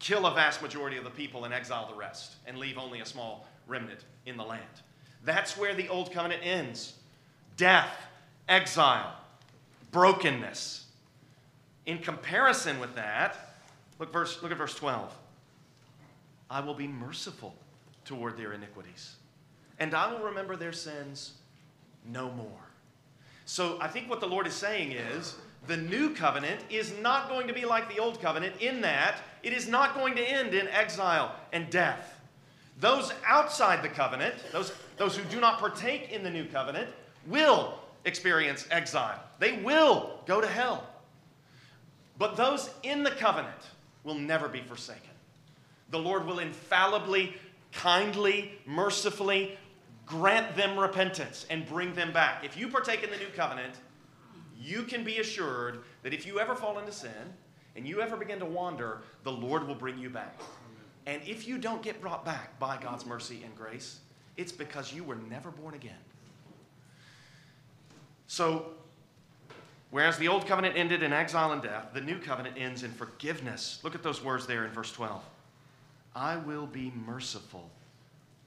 [0.00, 3.06] kill a vast majority of the people, and exile the rest, and leave only a
[3.06, 4.62] small remnant in the land.
[5.24, 6.94] That's where the old covenant ends
[7.56, 7.94] death,
[8.48, 9.14] exile,
[9.90, 10.86] brokenness.
[11.86, 13.54] In comparison with that,
[13.98, 15.12] look, verse, look at verse 12.
[16.50, 17.54] I will be merciful
[18.04, 19.16] toward their iniquities,
[19.78, 21.34] and I will remember their sins
[22.10, 22.46] no more.
[23.44, 27.46] So I think what the Lord is saying is the new covenant is not going
[27.48, 30.68] to be like the old covenant in that it is not going to end in
[30.68, 32.11] exile and death.
[32.82, 36.90] Those outside the covenant, those, those who do not partake in the new covenant,
[37.26, 39.18] will experience exile.
[39.38, 40.86] They will go to hell.
[42.18, 43.70] But those in the covenant
[44.04, 45.12] will never be forsaken
[45.92, 47.34] the Lord will infallibly,
[47.70, 49.56] kindly, mercifully
[50.06, 52.44] grant them repentance and bring them back.
[52.44, 53.74] If you partake in the new covenant,
[54.58, 57.10] you can be assured that if you ever fall into sin
[57.76, 60.40] and you ever begin to wander, the Lord will bring you back.
[61.06, 64.00] And if you don't get brought back by God's mercy and grace,
[64.36, 65.92] it's because you were never born again.
[68.28, 68.66] So,
[69.90, 73.80] whereas the old covenant ended in exile and death, the new covenant ends in forgiveness.
[73.82, 75.22] Look at those words there in verse 12.
[76.14, 77.68] I will be merciful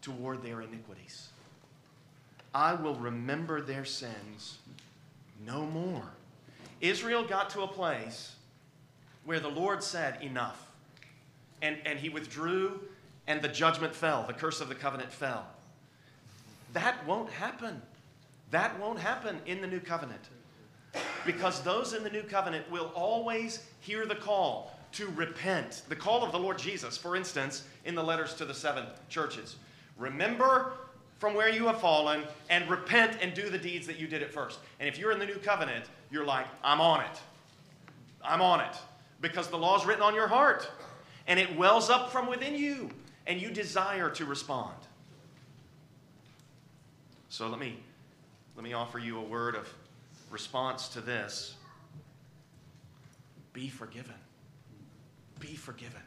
[0.01, 1.29] toward their iniquities.
[2.53, 4.59] I will remember their sins
[5.45, 6.09] no more.
[6.79, 8.35] Israel got to a place
[9.25, 10.64] where the Lord said, Enough.
[11.61, 12.79] And, and he withdrew,
[13.27, 14.23] and the judgment fell.
[14.27, 15.45] The curse of the covenant fell.
[16.73, 17.81] That won't happen.
[18.51, 20.21] That won't happen in the new covenant.
[21.25, 25.83] Because those in the new covenant will always hear the call to repent.
[25.89, 29.55] The call of the Lord Jesus, for instance, in the letters to the seven churches.
[29.97, 30.73] Remember
[31.19, 34.31] from where you have fallen and repent and do the deeds that you did at
[34.31, 34.59] first.
[34.79, 37.19] And if you're in the new covenant, you're like, I'm on it.
[38.23, 38.75] I'm on it.
[39.21, 40.69] Because the law is written on your heart
[41.27, 42.89] and it wells up from within you
[43.27, 44.75] and you desire to respond.
[47.29, 47.77] So let me,
[48.55, 49.71] let me offer you a word of
[50.29, 51.55] response to this.
[53.53, 54.15] Be forgiven
[55.39, 56.01] be forgiven.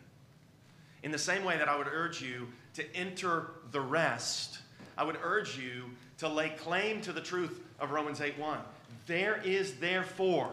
[1.02, 4.58] In the same way that I would urge you to enter the rest,
[4.96, 5.84] I would urge you
[6.18, 8.58] to lay claim to the truth of Romans 8:1.
[9.06, 10.50] There is therefore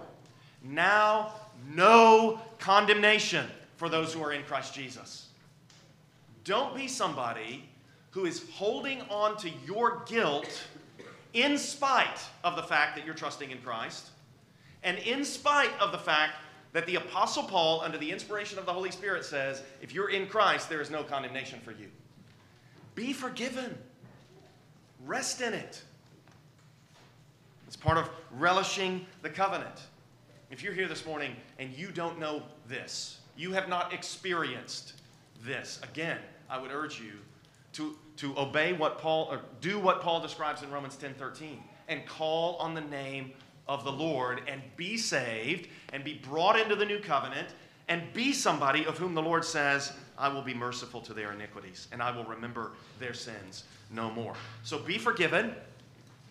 [0.61, 1.33] now
[1.67, 5.27] no condemnation for those who are in Christ Jesus.
[6.43, 7.67] Don't be somebody
[8.11, 10.67] who is holding on to your guilt
[11.33, 14.09] in spite of the fact that you're trusting in Christ
[14.83, 16.33] and in spite of the fact
[16.71, 20.27] that the Apostle Paul, under the inspiration of the Holy Spirit, says if you're in
[20.27, 21.87] Christ, there is no condemnation for you.
[22.93, 23.77] Be forgiven,
[25.05, 25.81] rest in it.
[27.65, 29.81] It's part of relishing the covenant.
[30.51, 34.93] If you're here this morning and you don't know this, you have not experienced
[35.43, 36.17] this, again,
[36.49, 37.13] I would urge you
[37.73, 42.05] to, to obey what Paul, or do what Paul describes in Romans 10 13, and
[42.05, 43.31] call on the name
[43.67, 47.49] of the Lord and be saved and be brought into the new covenant
[47.87, 51.87] and be somebody of whom the Lord says, I will be merciful to their iniquities
[51.91, 54.35] and I will remember their sins no more.
[54.63, 55.55] So be forgiven.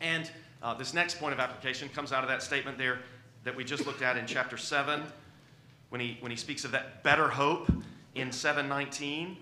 [0.00, 0.30] And
[0.62, 3.00] uh, this next point of application comes out of that statement there
[3.44, 5.02] that we just looked at in chapter 7
[5.94, 7.70] when he, when he speaks of that better hope
[8.16, 9.36] in 719.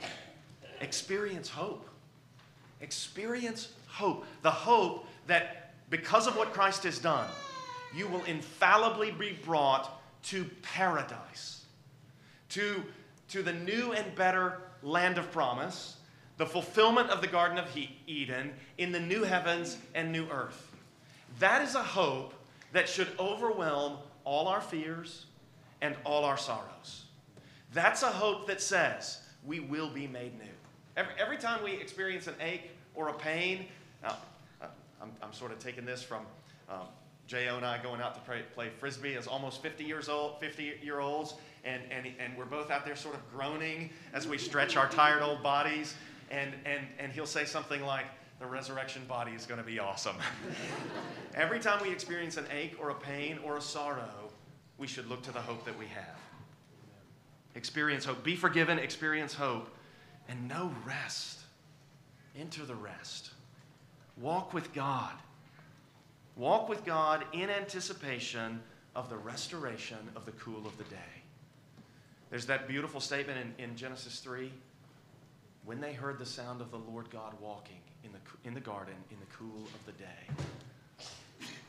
[0.83, 1.89] Experience hope.
[2.83, 4.27] Experience hope.
[4.43, 7.27] The hope that because of what Christ has done,
[7.97, 11.65] you will infallibly be brought to paradise,
[12.51, 12.83] to,
[13.31, 15.97] to the new and better land of promise,
[16.37, 17.67] the fulfillment of the Garden of
[18.07, 20.71] Eden in the new heavens and new earth.
[21.39, 22.35] That is a hope
[22.75, 25.25] that should overwhelm all our fears
[25.83, 27.05] and all our sorrows.
[27.75, 30.47] That's a hope that says we will be made new.
[30.97, 33.67] Every, every time we experience an ache or a pain,
[34.03, 34.17] now,
[35.03, 36.25] I'm, I'm sort of taking this from
[36.71, 36.87] um,
[37.27, 40.75] Jo and I going out to play, play frisbee as almost 50 years old, 50
[40.83, 44.77] year olds, and, and, and we're both out there sort of groaning as we stretch
[44.77, 45.95] our tired old bodies.
[46.31, 48.07] And, and, and he'll say something like,
[48.41, 50.17] the resurrection body is going to be awesome.
[51.37, 54.22] Every time we experience an ache or a pain or a sorrow,
[54.83, 56.19] we should look to the hope that we have.
[57.55, 58.25] Experience hope.
[58.25, 59.71] Be forgiven, experience hope,
[60.29, 61.39] and know rest.
[62.37, 63.31] Enter the rest.
[64.17, 65.13] Walk with God.
[66.35, 68.61] Walk with God in anticipation
[68.97, 71.23] of the restoration of the cool of the day.
[72.31, 74.51] There's that beautiful statement in, in Genesis 3
[75.65, 78.97] when they heard the sound of the Lord God walking in the, in the garden
[79.13, 81.07] in the cool of the day.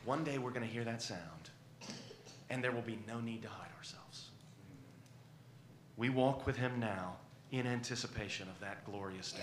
[0.04, 1.50] One day we're going to hear that sound,
[2.54, 4.28] and there will be no need to hide ourselves.
[5.96, 7.16] We walk with Him now
[7.50, 9.40] in anticipation of that glorious day.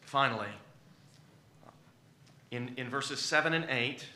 [0.00, 0.48] Finally,
[2.50, 4.06] in, in verses 7 and 8,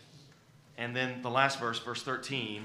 [0.79, 2.65] and then the last verse, verse 13,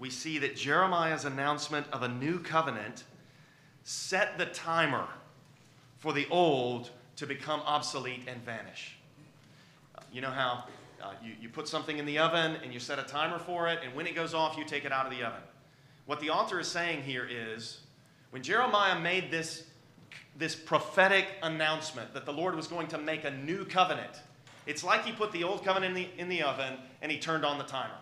[0.00, 3.04] we see that Jeremiah's announcement of a new covenant
[3.84, 5.06] set the timer
[5.98, 8.96] for the old to become obsolete and vanish.
[10.12, 10.64] You know how
[11.02, 13.80] uh, you, you put something in the oven and you set a timer for it,
[13.84, 15.40] and when it goes off, you take it out of the oven.
[16.06, 17.80] What the author is saying here is
[18.30, 19.64] when Jeremiah made this,
[20.36, 24.22] this prophetic announcement that the Lord was going to make a new covenant,
[24.66, 27.44] it's like he put the old covenant in the, in the oven and he turned
[27.44, 27.94] on the timer.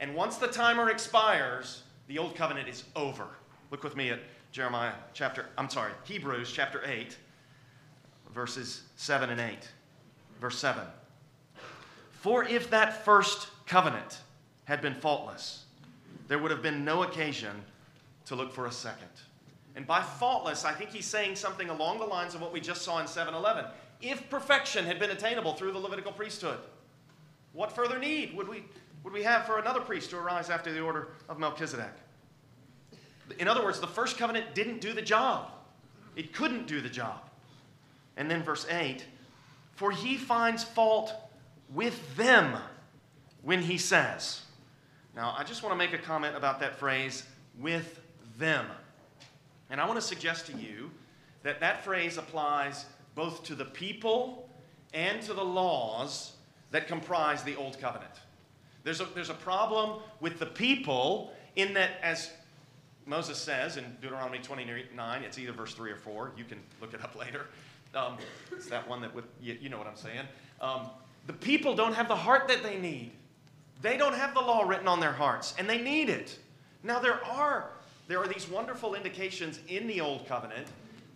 [0.00, 3.26] And once the timer expires, the old covenant is over.
[3.70, 4.20] Look with me at
[4.52, 7.16] Jeremiah chapter, I'm sorry, Hebrews chapter 8,
[8.32, 9.68] verses 7 and 8.
[10.40, 10.82] Verse 7.
[12.26, 14.18] For if that first covenant
[14.64, 15.62] had been faultless,
[16.26, 17.62] there would have been no occasion
[18.24, 19.06] to look for a second.
[19.76, 22.82] And by faultless, I think he's saying something along the lines of what we just
[22.82, 23.70] saw in 711.
[24.02, 26.58] If perfection had been attainable through the Levitical priesthood,
[27.52, 28.64] what further need would we,
[29.04, 31.92] would we have for another priest to arise after the order of Melchizedek?
[33.38, 35.52] In other words, the first covenant didn't do the job,
[36.16, 37.20] it couldn't do the job.
[38.16, 39.04] And then verse 8
[39.76, 41.25] For he finds fault
[41.74, 42.56] with them
[43.42, 44.42] when he says,
[45.14, 47.24] Now, I just want to make a comment about that phrase,
[47.58, 48.00] with
[48.38, 48.66] them.
[49.70, 50.90] And I want to suggest to you
[51.42, 54.48] that that phrase applies both to the people
[54.92, 56.32] and to the laws
[56.70, 58.12] that comprise the Old Covenant.
[58.84, 62.30] There's a, there's a problem with the people in that, as
[63.06, 66.32] Moses says in Deuteronomy 29, it's either verse 3 or 4.
[66.36, 67.46] You can look it up later.
[67.94, 68.18] Um,
[68.52, 70.26] it's that one that, with, you, you know what I'm saying.
[70.60, 70.90] Um,
[71.26, 73.12] the people don't have the heart that they need.
[73.82, 76.38] They don't have the law written on their hearts, and they need it.
[76.82, 77.70] Now, there are,
[78.08, 80.68] there are these wonderful indications in the Old Covenant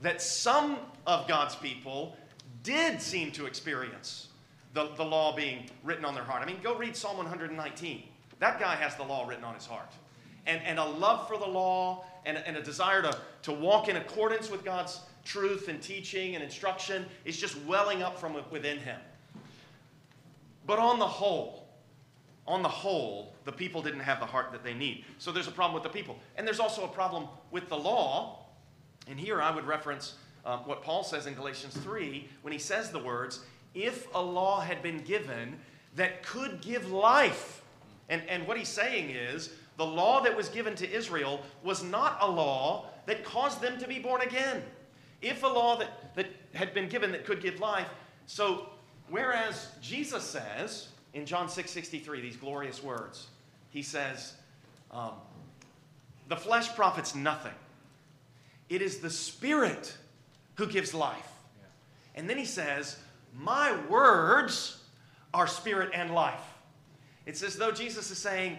[0.02, 2.16] that some of God's people
[2.62, 4.28] did seem to experience
[4.74, 6.42] the, the law being written on their heart.
[6.42, 8.02] I mean, go read Psalm 119.
[8.38, 9.92] That guy has the law written on his heart.
[10.46, 13.96] And, and a love for the law and, and a desire to, to walk in
[13.96, 18.98] accordance with God's truth and teaching and instruction is just welling up from within him.
[20.70, 21.66] But on the whole,
[22.46, 25.04] on the whole, the people didn't have the heart that they need.
[25.18, 26.16] So there's a problem with the people.
[26.36, 28.46] And there's also a problem with the law.
[29.08, 30.14] And here I would reference
[30.46, 33.40] um, what Paul says in Galatians 3 when he says the words,
[33.74, 35.58] if a law had been given
[35.96, 37.62] that could give life.
[38.08, 42.18] And, and what he's saying is, the law that was given to Israel was not
[42.20, 44.62] a law that caused them to be born again.
[45.20, 47.88] If a law that, that had been given that could give life,
[48.26, 48.68] so
[49.10, 53.26] whereas Jesus says in John 6 63, these glorious words,
[53.70, 54.34] he says,
[54.90, 55.12] um,
[56.28, 57.54] The flesh profits nothing.
[58.68, 59.96] It is the Spirit
[60.54, 61.30] who gives life.
[62.14, 62.98] And then he says,
[63.36, 64.82] My words
[65.32, 66.40] are spirit and life.
[67.26, 68.58] It's as though Jesus is saying,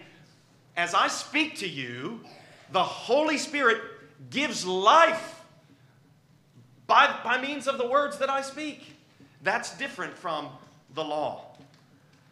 [0.75, 2.21] As I speak to you,
[2.71, 3.81] the Holy Spirit
[4.29, 5.41] gives life
[6.87, 8.95] by, by means of the words that I speak.
[9.43, 10.49] That's different from
[10.93, 11.45] the law.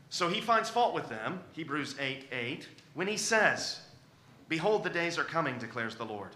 [0.10, 3.82] So he finds fault with them, Hebrews 8 8, when he says,
[4.47, 6.32] Behold, the days are coming, declares the Lord,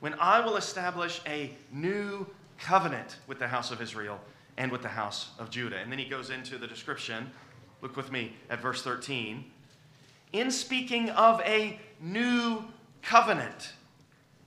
[0.00, 2.26] when I will establish a new
[2.58, 4.20] covenant with the house of Israel
[4.56, 5.76] and with the house of Judah.
[5.76, 7.30] And then he goes into the description.
[7.80, 9.44] Look with me at verse 13.
[10.32, 12.64] In speaking of a new
[13.02, 13.72] covenant,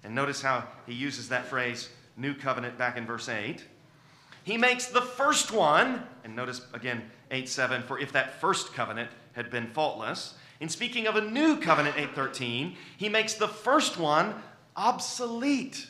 [0.04, 3.64] and notice how he uses that phrase, new covenant, back in verse 8.
[4.46, 9.10] He makes the first one, and notice again 8 7, for if that first covenant
[9.34, 10.36] had been faultless.
[10.60, 14.36] In speaking of a new covenant, 813, he makes the first one
[14.76, 15.88] obsolete.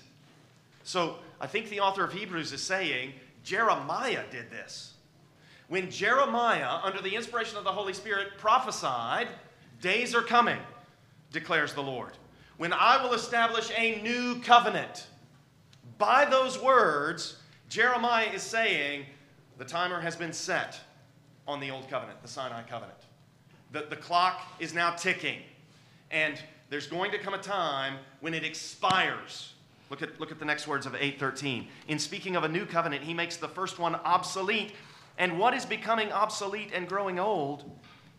[0.84, 3.12] So I think the author of Hebrews is saying
[3.44, 4.94] Jeremiah did this.
[5.68, 9.28] When Jeremiah, under the inspiration of the Holy Spirit, prophesied,
[9.82, 10.60] Days are coming,
[11.34, 12.14] declares the Lord,
[12.56, 15.08] when I will establish a new covenant.
[15.98, 17.38] By those words,
[17.70, 19.06] Jeremiah is saying
[19.58, 20.80] the timer has been set
[21.48, 22.98] on the old covenant, the Sinai covenant.
[23.72, 25.40] The, the clock is now ticking.
[26.12, 29.54] And there's going to come a time when it expires.
[29.90, 31.68] Look at, look at the next words of 813.
[31.88, 34.74] In speaking of a new covenant, he makes the first one obsolete.
[35.18, 37.70] And what is becoming obsolete and growing old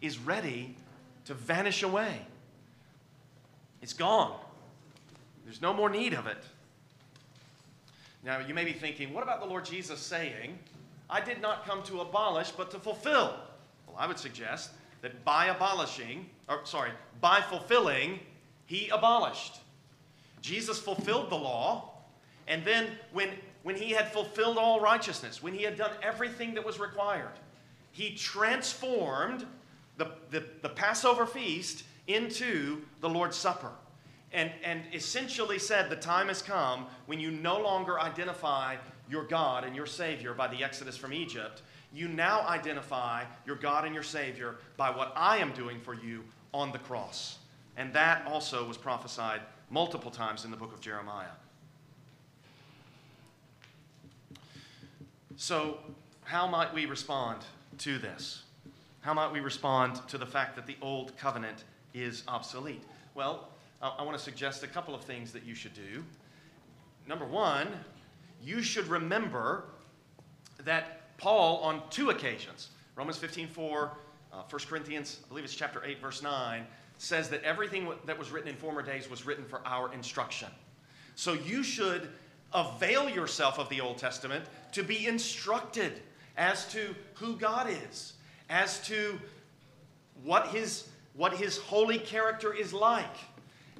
[0.01, 0.77] is ready
[1.25, 2.27] to vanish away.
[3.83, 4.39] It's gone.
[5.45, 6.43] There's no more need of it.
[8.27, 10.59] Now, you may be thinking, what about the Lord Jesus saying,
[11.09, 13.37] I did not come to abolish, but to fulfill?
[13.87, 14.71] Well, I would suggest
[15.01, 18.19] that by abolishing, or sorry, by fulfilling,
[18.67, 19.61] he abolished.
[20.43, 21.93] Jesus fulfilled the law,
[22.49, 23.31] and then when,
[23.63, 27.39] when he had fulfilled all righteousness, when he had done everything that was required,
[27.93, 29.47] he transformed
[29.99, 33.71] the, the, the Passover feast into the Lord's Supper.
[34.37, 38.77] And, and essentially said, The time has come when you no longer identify
[39.09, 41.63] your God and your Savior by the Exodus from Egypt.
[41.95, 46.23] You now identify your God and your Savior by what I am doing for you
[46.53, 47.39] on the cross.
[47.79, 51.33] And that also was prophesied multiple times in the book of Jeremiah.
[55.37, 55.79] So,
[56.25, 57.39] how might we respond
[57.79, 58.43] to this?
[59.01, 61.65] How might we respond to the fact that the old covenant
[61.95, 62.83] is obsolete?
[63.15, 63.49] Well,
[63.83, 66.05] I want to suggest a couple of things that you should do.
[67.07, 67.69] Number one,
[68.43, 69.65] you should remember
[70.65, 73.93] that Paul, on two occasions, Romans 15 4,
[74.33, 76.67] uh, 1 Corinthians, I believe it's chapter 8, verse 9,
[76.99, 80.49] says that everything that was written in former days was written for our instruction.
[81.15, 82.09] So you should
[82.53, 86.01] avail yourself of the Old Testament to be instructed
[86.37, 88.15] as to who God is,
[88.49, 89.19] as to
[90.23, 93.17] what his, what his holy character is like.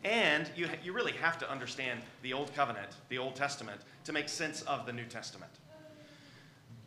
[0.05, 4.29] And you, you really have to understand the Old Covenant, the Old Testament, to make
[4.29, 5.51] sense of the New Testament.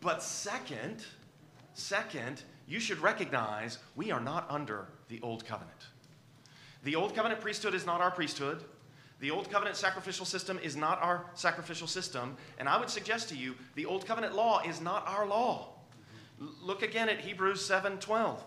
[0.01, 1.03] But second,
[1.73, 5.87] second, you should recognize we are not under the Old Covenant.
[6.83, 8.63] The Old Covenant priesthood is not our priesthood.
[9.19, 12.37] The Old Covenant sacrificial system is not our sacrificial system.
[12.57, 15.73] And I would suggest to you, the Old Covenant law is not our law.
[16.61, 18.45] Look again at Hebrews 7 12.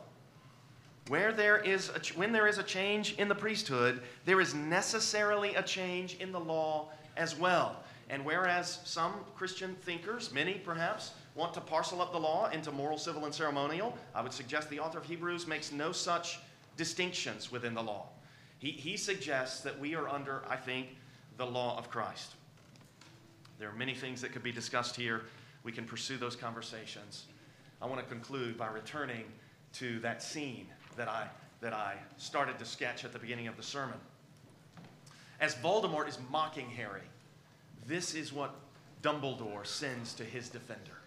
[1.09, 5.55] Where there is a, when there is a change in the priesthood, there is necessarily
[5.57, 7.83] a change in the law as well.
[8.09, 12.99] And whereas some Christian thinkers, many perhaps, want to parcel up the law into moral,
[12.99, 16.39] civil, and ceremonial, I would suggest the author of Hebrews makes no such
[16.77, 18.07] distinctions within the law.
[18.59, 20.89] He, he suggests that we are under, I think,
[21.37, 22.35] the law of Christ.
[23.59, 25.23] There are many things that could be discussed here.
[25.65, 27.25] We can pursue those conversations.
[27.81, 29.25] I want to conclude by returning
[29.75, 30.67] to that scene
[30.97, 31.27] that I,
[31.61, 33.99] that I started to sketch at the beginning of the sermon.
[35.41, 37.03] As Voldemort is mocking Harry,
[37.87, 38.55] this is what
[39.03, 40.99] Dumbledore sends to his defender.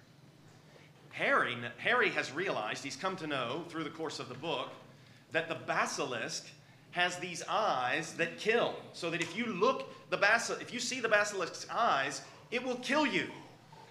[1.11, 4.69] Harry, Harry has realized, he's come to know through the course of the book,
[5.31, 6.45] that the basilisk
[6.91, 8.75] has these eyes that kill.
[8.93, 12.21] So that if you look the basil, if you see the basilisk's eyes,
[12.51, 13.27] it will kill you.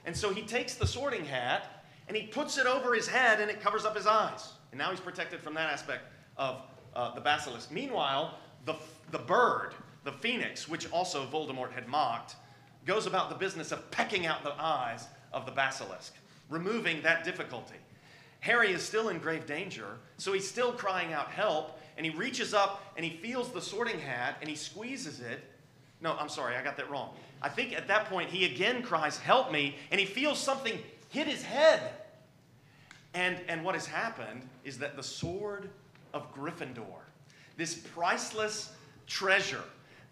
[0.07, 3.51] And so he takes the sorting hat and he puts it over his head and
[3.51, 4.53] it covers up his eyes.
[4.75, 6.03] And now he's protected from that aspect
[6.37, 6.61] of
[6.97, 7.71] uh, the basilisk.
[7.71, 8.75] Meanwhile, the,
[9.13, 9.73] the bird,
[10.03, 12.35] the phoenix, which also Voldemort had mocked,
[12.85, 16.15] goes about the business of pecking out the eyes of the basilisk,
[16.51, 17.77] removing that difficulty.
[18.41, 19.87] Harry is still in grave danger,
[20.19, 24.01] so he's still crying out help, and he reaches up and he feels the sorting
[24.01, 25.41] hat and he squeezes it,
[26.01, 27.15] No, I'm sorry, I got that wrong.
[27.41, 30.77] I think at that point he again cries, Help me, and he feels something
[31.11, 31.93] hit his head.
[33.15, 35.71] And, and what has happened is that the sword
[36.13, 37.03] of Gryffindor,
[37.57, 38.73] this priceless
[39.07, 39.63] treasure,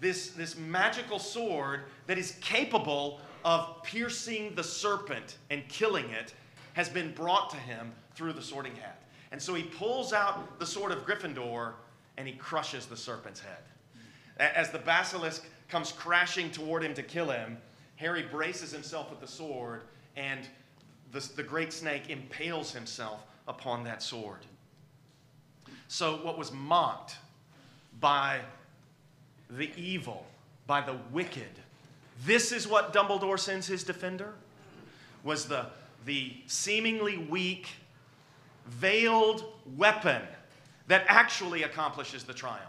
[0.00, 6.32] this, this magical sword that is capable of piercing the serpent and killing it,
[6.74, 9.02] has been brought to him through the sorting hat.
[9.32, 11.72] And so he pulls out the sword of Gryffindor
[12.16, 13.58] and he crushes the serpent's head.
[14.38, 17.58] As the basilisk comes crashing toward him to kill him,
[17.96, 19.82] Harry braces himself with the sword
[20.16, 20.40] and
[21.12, 24.40] the, the great snake impales himself upon that sword.
[25.88, 27.16] So, what was mocked
[28.00, 28.40] by
[29.50, 30.26] the evil,
[30.66, 31.50] by the wicked,
[32.24, 34.32] this is what Dumbledore sends his defender,
[35.22, 35.66] was the,
[36.06, 37.68] the seemingly weak,
[38.66, 39.44] veiled
[39.76, 40.22] weapon
[40.88, 42.62] that actually accomplishes the triumph.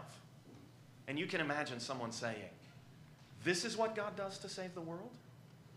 [1.08, 2.50] And you can imagine someone saying,
[3.42, 5.10] This is what God does to save the world?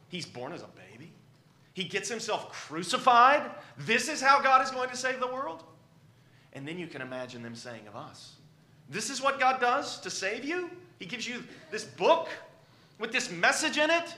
[0.10, 1.12] He's born as a baby.
[1.78, 3.52] He gets himself crucified.
[3.78, 5.64] This is how God is going to save the world?
[6.54, 8.38] And then you can imagine them saying of us,
[8.90, 10.72] This is what God does to save you?
[10.98, 12.30] He gives you this book
[12.98, 14.16] with this message in it.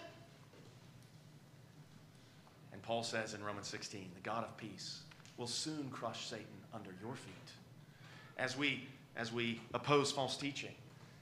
[2.71, 5.01] And Paul says in Romans 16, The God of peace
[5.35, 7.33] will soon crush Satan under your feet.
[8.37, 8.87] As we,
[9.17, 10.75] as we oppose false teaching,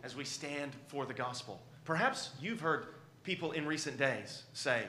[0.04, 1.60] as we stand for the gospel.
[1.84, 2.90] Perhaps you've heard
[3.24, 4.84] people in recent days say,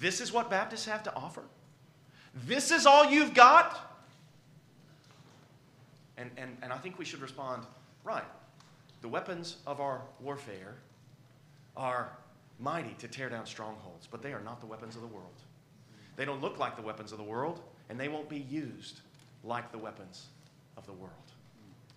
[0.00, 1.42] this is what Baptists have to offer?
[2.46, 3.98] This is all you've got?
[6.16, 7.64] And, and, and I think we should respond
[8.04, 8.24] right.
[9.02, 10.76] The weapons of our warfare
[11.76, 12.12] are
[12.58, 15.32] mighty to tear down strongholds, but they are not the weapons of the world.
[16.16, 19.00] They don't look like the weapons of the world, and they won't be used
[19.44, 20.26] like the weapons
[20.76, 21.14] of the world.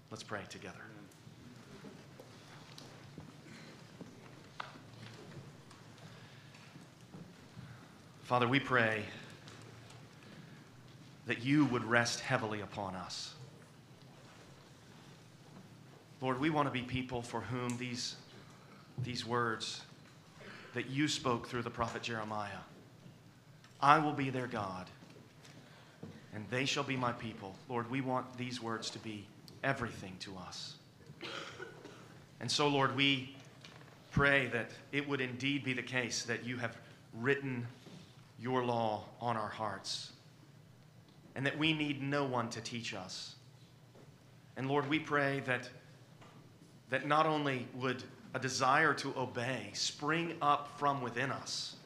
[0.10, 0.84] Let's pray together.
[8.34, 9.04] Father, we pray
[11.28, 13.36] that you would rest heavily upon us.
[16.20, 18.16] Lord, we want to be people for whom these,
[19.04, 19.84] these words
[20.74, 22.64] that you spoke through the prophet Jeremiah
[23.80, 24.90] I will be their God,
[26.34, 27.54] and they shall be my people.
[27.70, 29.28] Lord, we want these words to be
[29.64, 30.78] everything to us.
[32.40, 33.36] And so, Lord, we
[34.10, 36.76] pray that it would indeed be the case that you have
[37.14, 37.68] written
[38.44, 40.12] your law on our hearts,
[41.34, 43.36] and that we need no one to teach us.
[44.58, 45.70] And Lord, we pray that,
[46.90, 51.78] that not only would a desire to obey spring up from within us,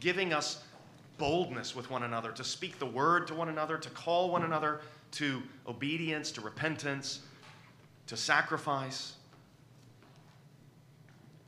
[0.00, 0.62] giving us
[1.18, 4.80] boldness with one another, to speak the word to one another, to call one another
[5.12, 7.20] to obedience, to repentance,
[8.06, 9.16] to sacrifice.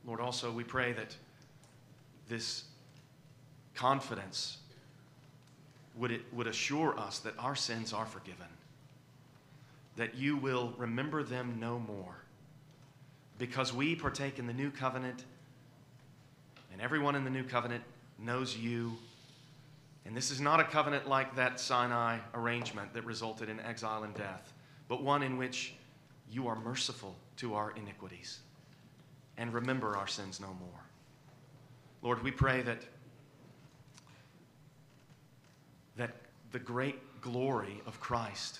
[0.05, 1.15] Lord, also we pray that
[2.29, 2.65] this
[3.75, 4.57] confidence
[5.95, 8.47] would, it, would assure us that our sins are forgiven,
[9.95, 12.15] that you will remember them no more,
[13.37, 15.23] because we partake in the new covenant,
[16.71, 17.83] and everyone in the new covenant
[18.19, 18.93] knows you.
[20.05, 24.13] And this is not a covenant like that Sinai arrangement that resulted in exile and
[24.15, 24.53] death,
[24.87, 25.75] but one in which
[26.29, 28.39] you are merciful to our iniquities
[29.37, 30.79] and remember our sins no more.
[32.01, 32.83] Lord, we pray that
[35.95, 36.15] that
[36.53, 38.59] the great glory of Christ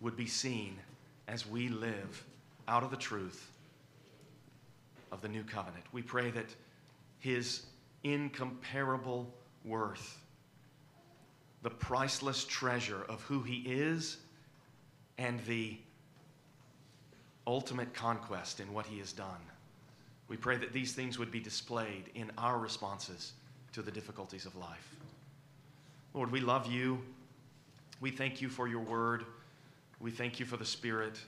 [0.00, 0.78] would be seen
[1.26, 2.24] as we live
[2.68, 3.50] out of the truth
[5.10, 5.84] of the new covenant.
[5.92, 6.46] We pray that
[7.18, 7.66] his
[8.04, 9.28] incomparable
[9.64, 10.18] worth,
[11.62, 14.18] the priceless treasure of who he is,
[15.18, 15.76] and the
[17.44, 19.40] ultimate conquest in what he has done.
[20.28, 23.32] We pray that these things would be displayed in our responses
[23.72, 24.94] to the difficulties of life.
[26.14, 27.02] Lord, we love you.
[28.00, 29.24] We thank you for your word.
[30.00, 31.18] We thank you for the Spirit.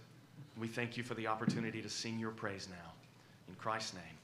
[0.59, 2.93] We thank you for the opportunity to sing your praise now.
[3.49, 4.18] In Christ's name.